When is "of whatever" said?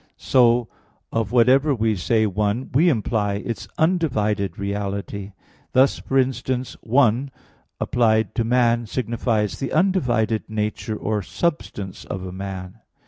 1.11-1.75